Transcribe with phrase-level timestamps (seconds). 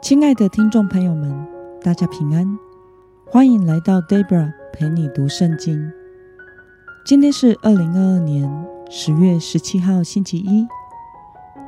[0.00, 1.34] 亲爱的听众朋友们，
[1.82, 2.58] 大家平安，
[3.26, 5.92] 欢迎来到 Debra 陪你读圣经。
[7.04, 8.48] 今天是二零二二年
[8.88, 10.66] 十月十七号，星期一。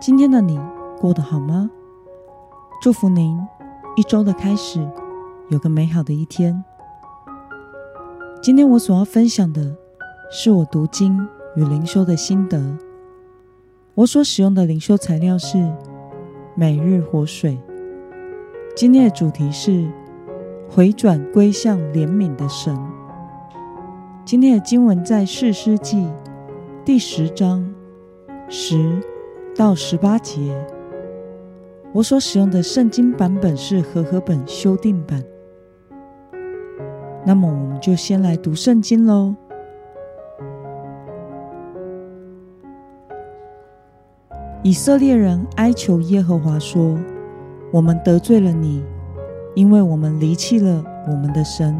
[0.01, 0.61] 今天的你
[1.01, 1.69] 过得好吗？
[2.81, 3.37] 祝福您
[3.97, 4.89] 一周的开始
[5.49, 6.65] 有个美好的一天。
[8.41, 9.77] 今天我所要分享的
[10.31, 12.79] 是我读经与灵修的心得。
[13.95, 15.71] 我所使用的灵修材料是
[16.55, 17.59] 每日活水。
[18.77, 19.87] 今天的主题是
[20.69, 22.75] 回转归向怜悯的神。
[24.25, 26.09] 今天的经文在士师记
[26.85, 27.75] 第十章
[28.49, 29.03] 十
[29.57, 30.57] 到十八节。
[31.93, 35.23] 我所使用的圣经版本是和合本修订版。
[37.27, 39.35] 那么，我们就先来读圣经喽。
[44.63, 46.97] 以色列人哀求耶和华说。
[47.73, 48.83] 我们得罪了你，
[49.55, 51.77] 因为我们离弃了我们的神，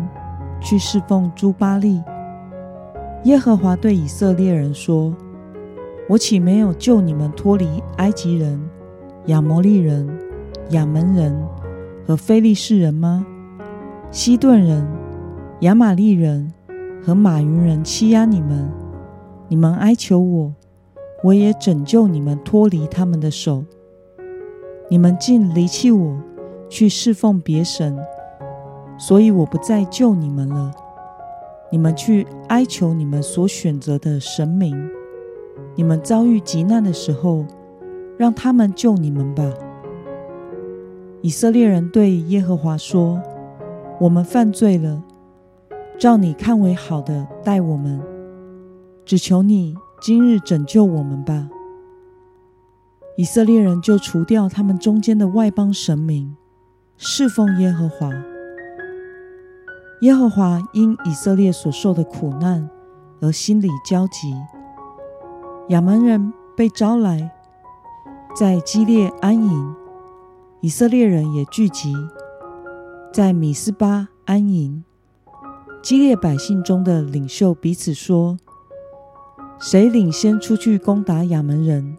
[0.61, 2.01] 去侍奉朱巴利。
[3.25, 5.13] 耶和华对以色列人说
[6.09, 8.61] ：“我岂没有救你们脱离埃及人、
[9.27, 10.09] 亚摩利人、
[10.71, 11.37] 亚门人
[12.07, 13.27] 和非利士人吗？
[14.13, 14.87] 西顿人、
[15.61, 16.53] 亚玛利人
[17.05, 18.71] 和马云人欺压你们，
[19.49, 20.55] 你们哀求我，
[21.25, 23.65] 我也拯救你们脱离他们的手。”
[24.91, 26.19] 你们竟离弃我，
[26.69, 27.97] 去侍奉别神，
[28.99, 30.73] 所以我不再救你们了。
[31.71, 34.77] 你们去哀求你们所选择的神明。
[35.77, 37.47] 你们遭遇急难的时候，
[38.19, 39.45] 让他们救你们吧。
[41.23, 43.23] 以色列人对耶和华说
[44.01, 45.05] ：“我们犯罪了，
[46.01, 48.03] 照你看为好的待我们，
[49.05, 51.49] 只求你今日拯救我们吧。”
[53.21, 56.35] 以色列人就除掉他们中间的外邦神明，
[56.97, 58.11] 侍奉耶和华。
[60.01, 62.71] 耶和华因以色列所受的苦难
[63.21, 64.35] 而心里焦急。
[65.69, 67.31] 亚门人被招来，
[68.35, 69.75] 在基列安营；
[70.63, 71.95] 以色列人也聚集
[73.13, 74.83] 在米斯巴安营。
[75.83, 78.39] 基列百姓中的领袖彼此说
[79.61, 81.99] ：“谁领先出去攻打亚门人？”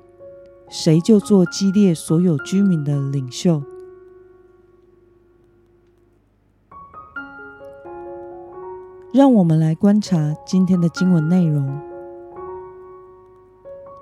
[0.73, 3.61] 谁就做激烈所有居民的领袖。
[9.13, 11.77] 让我们来观察今天的经文内容。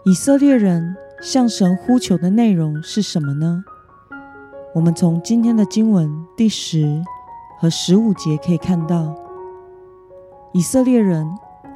[0.05, 3.63] 以色列人向神呼求的内容是什么呢？
[4.75, 7.03] 我们从今天的经文第十
[7.59, 9.15] 和十五节可以看到，
[10.53, 11.27] 以色列人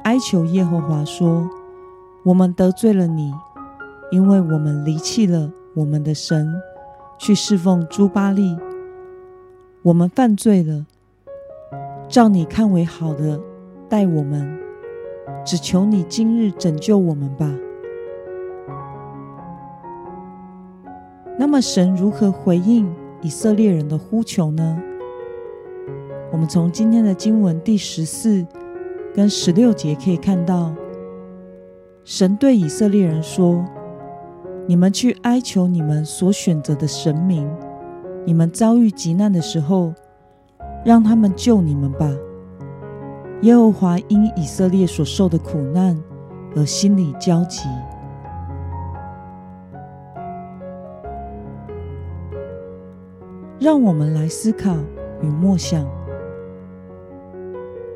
[0.04, 1.50] 哀求耶和华说
[2.26, 3.34] ：“我们得罪了你。”
[4.14, 6.48] 因为我们离弃了我们的神，
[7.18, 8.56] 去侍奉朱巴利，
[9.82, 10.86] 我们犯罪了。
[12.08, 13.40] 照你看为好的
[13.88, 14.56] 待我们，
[15.44, 17.52] 只求你今日拯救我们吧。
[21.36, 22.88] 那么，神如何回应
[23.20, 24.80] 以色列人的呼求呢？
[26.30, 28.46] 我们从今天的经文第十四
[29.12, 30.72] 跟十六节可以看到，
[32.04, 33.64] 神对以色列人说。
[34.66, 37.46] 你们去哀求你们所选择的神明，
[38.24, 39.92] 你们遭遇急难的时候，
[40.84, 42.10] 让他们救你们吧。
[43.42, 46.02] 耶和华因以色列所受的苦难
[46.56, 47.68] 而心里焦急。
[53.60, 54.74] 让我们来思考
[55.20, 55.86] 与默想：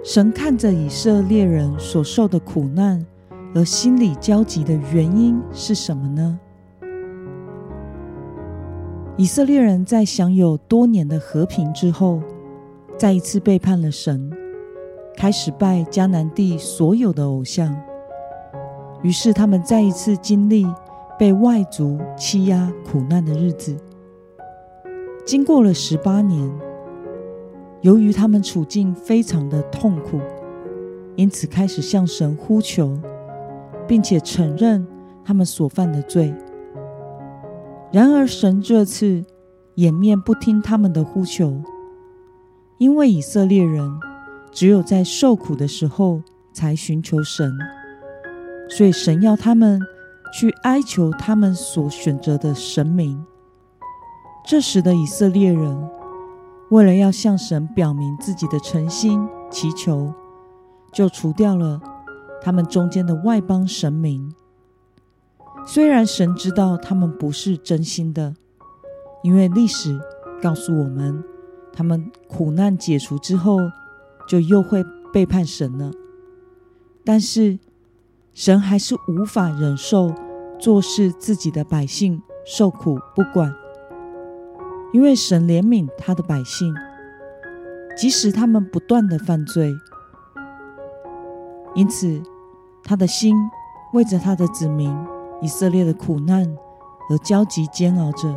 [0.04, 3.04] 神看着以色列人所受的苦难
[3.54, 6.38] 而心里焦急的原因是什么呢？
[9.18, 12.22] 以色列人在享有多年的和平之后，
[12.96, 14.30] 再一次背叛了神，
[15.16, 17.76] 开始拜迦南地所有的偶像。
[19.02, 20.64] 于是，他们再一次经历
[21.18, 23.76] 被外族欺压、苦难的日子。
[25.26, 26.48] 经过了十八年，
[27.80, 30.20] 由于他们处境非常的痛苦，
[31.16, 32.96] 因此开始向神呼求，
[33.88, 34.86] 并且承认
[35.24, 36.32] 他们所犯的罪。
[37.90, 39.24] 然而，神这次
[39.76, 41.62] 掩面不听他们的呼求，
[42.76, 43.98] 因为以色列人
[44.52, 47.50] 只有在受苦的时候才寻求神，
[48.68, 49.80] 所以神要他们
[50.34, 53.24] 去哀求他们所选择的神明。
[54.46, 55.88] 这时的以色列人，
[56.70, 60.12] 为了要向神表明自己的诚心祈求，
[60.92, 61.80] 就除掉了
[62.42, 64.30] 他们中间的外邦神明。
[65.70, 68.34] 虽然神知道他们不是真心的，
[69.22, 70.00] 因为历史
[70.40, 71.22] 告诉我们，
[71.74, 73.58] 他们苦难解除之后，
[74.26, 74.82] 就又会
[75.12, 75.90] 背叛神了。
[77.04, 77.58] 但是
[78.32, 80.10] 神还是无法忍受
[80.58, 83.54] 做事自己的百姓受苦不管，
[84.94, 86.74] 因为神怜悯他的百姓，
[87.94, 89.74] 即使他们不断的犯罪，
[91.74, 92.22] 因此
[92.82, 93.36] 他的心
[93.92, 94.96] 为着他的子民
[95.40, 96.56] 以色列的苦难
[97.10, 98.34] 而焦急煎熬着。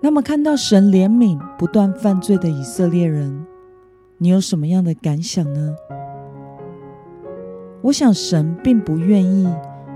[0.00, 3.44] 那么，看到神怜悯不断犯罪的以色列人，
[4.18, 5.74] 你有什么样的感想呢？
[7.82, 9.48] 我想，神并不愿意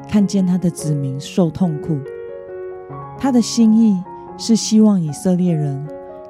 [0.08, 1.98] 看见他的子民受痛苦，
[3.18, 4.02] 他的心意
[4.36, 5.86] 是希望以色列人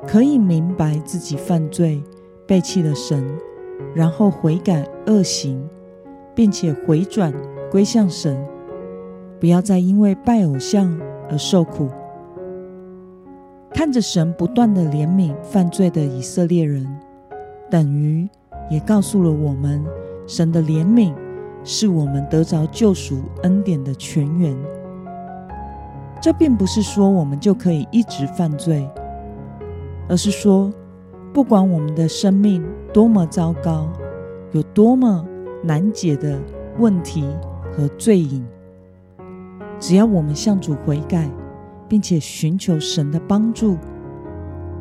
[0.06, 2.02] 可以明白自己犯罪、
[2.46, 3.26] 背弃了神，
[3.94, 5.68] 然后悔改恶行，
[6.34, 7.32] 并且回转
[7.70, 8.42] 归向神，
[9.38, 10.98] 不要再因为拜偶像
[11.28, 11.88] 而受苦。
[13.72, 16.86] 看着神不断的怜悯犯罪的以色列人，
[17.70, 18.28] 等于
[18.68, 19.84] 也告诉了我们，
[20.26, 21.14] 神的怜悯
[21.62, 24.56] 是我们得着救赎恩典的泉源。
[26.20, 28.86] 这并不是说我们就可以一直犯罪，
[30.08, 30.70] 而是说，
[31.32, 33.88] 不管我们的生命多么糟糕，
[34.52, 35.26] 有多么
[35.62, 36.40] 难解的
[36.78, 37.24] 问题
[37.72, 38.44] 和罪瘾，
[39.78, 41.30] 只要我们向主悔改。
[41.90, 43.76] 并且寻求神的帮助，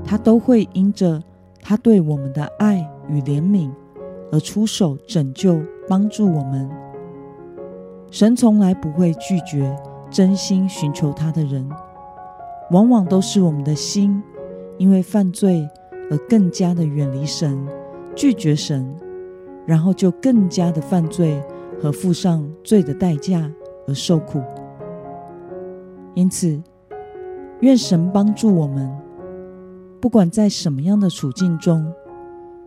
[0.04, 1.24] 他都会因着
[1.60, 3.72] 他对我们的爱与怜悯
[4.32, 6.70] 而出手拯救、帮助我们。
[8.12, 9.76] 神从来不会拒绝
[10.12, 11.68] 真心寻求他的人，
[12.70, 14.22] 往往都是我们的心
[14.78, 15.68] 因为犯罪
[16.10, 17.68] 而更加的远离神、
[18.16, 18.96] 拒绝神，
[19.66, 21.42] 然后就更加的犯罪
[21.82, 23.52] 和付上罪的代价
[23.88, 24.42] 而受苦。
[26.14, 26.62] 因此。
[27.62, 28.90] 愿神帮助我们，
[30.00, 31.94] 不管在什么样的处境中，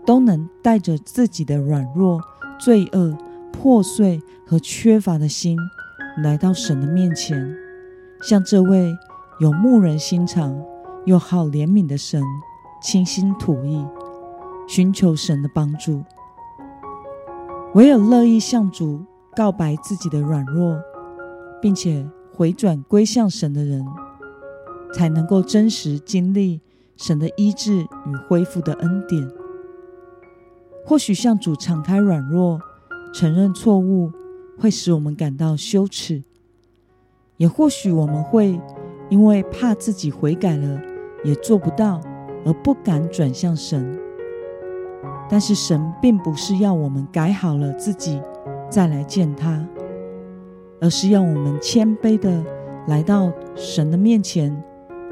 [0.04, 2.20] 都能带着自己的软弱、
[2.60, 3.16] 罪恶、
[3.50, 5.56] 破碎和缺乏的心，
[6.22, 7.56] 来到神的面前，
[8.20, 8.92] 向这位
[9.40, 10.62] 有牧人心肠
[11.06, 12.22] 又好怜悯的神
[12.82, 13.86] 倾心吐意，
[14.66, 16.02] 寻求神的帮助。
[17.74, 19.00] 唯有乐意向主
[19.34, 20.78] 告白自己的软弱，
[21.60, 23.84] 并且回转归向神的人。
[24.94, 26.60] 才能够真实经历
[26.98, 29.26] 神的医治与恢复的恩典。
[30.84, 32.60] 或许向主敞开软弱、
[33.14, 34.12] 承认错误，
[34.58, 36.22] 会使我们感到羞耻；
[37.38, 38.60] 也或许我们会
[39.08, 40.78] 因为怕自己悔改了
[41.24, 41.98] 也做不到，
[42.44, 43.98] 而不敢转向神。
[45.28, 48.20] 但是神并不是要我们改好了自己
[48.68, 49.66] 再来见他，
[50.80, 52.44] 而是要我们谦卑的
[52.86, 54.62] 来到神的面前。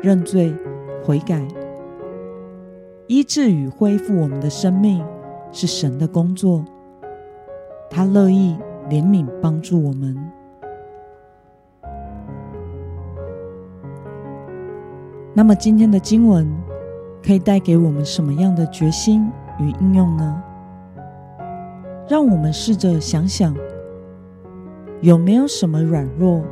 [0.02, 0.50] 认罪
[1.04, 1.46] 悔改，
[3.06, 5.04] 医治与恢复我们的生命
[5.52, 6.64] 是神的工作，
[7.90, 8.56] 他乐意
[8.88, 10.16] 怜悯帮助我们。
[15.34, 16.50] 那么今天的经文
[17.22, 20.42] 可以带给我们什么样的决心与应用呢？
[22.08, 23.54] 让我们试着想想，
[25.00, 26.42] 有没有什么软弱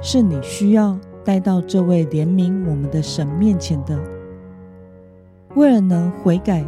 [0.00, 0.98] 是你需要？
[1.22, 4.00] 带到这位怜悯我们的神面前的，
[5.54, 6.64] 为了能悔改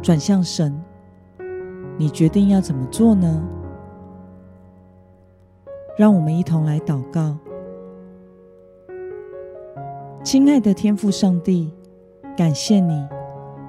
[0.00, 0.80] 转向神，
[1.96, 3.42] 你决定要怎么做呢？
[5.96, 7.36] 让我们一同来祷告。
[10.22, 11.72] 亲爱的天父上帝，
[12.38, 13.04] 感谢你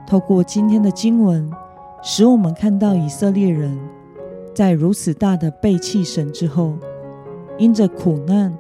[0.06, 1.52] 透过今天的经文，
[2.04, 3.76] 使我们看到以色列人
[4.54, 6.76] 在如此大的背弃神之后，
[7.58, 8.56] 因着苦难。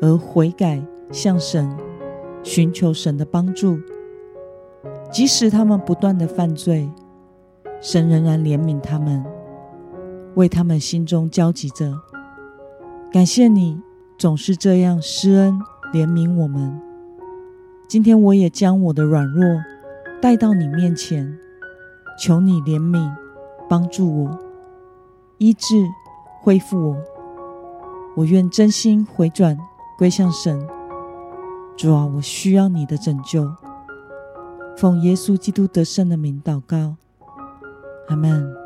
[0.00, 1.70] 而悔改向神
[2.42, 3.78] 寻求神的帮助，
[5.12, 6.90] 即使他们不断的犯罪，
[7.80, 9.24] 神仍然怜悯他们，
[10.34, 11.96] 为他们心中焦急着。
[13.12, 13.80] 感谢你
[14.18, 15.56] 总是这样施恩
[15.92, 16.91] 怜悯我们。
[17.88, 19.44] 今天我也将我的软弱
[20.20, 21.38] 带到你面前，
[22.18, 23.10] 求你怜悯
[23.68, 24.38] 帮助我，
[25.38, 25.86] 医治
[26.40, 26.96] 恢复我。
[28.16, 29.58] 我愿真心回转。
[29.98, 30.66] 归向神，
[31.76, 33.48] 主啊，我需要你的拯救。
[34.76, 36.96] 奉耶稣基督得胜的名祷告，
[38.08, 38.61] 阿门。